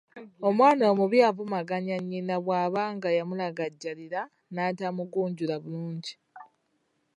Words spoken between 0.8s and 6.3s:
omubi avumaganya nnyina bw’abanga yamulagajjalira n’atamugunjula bulungi.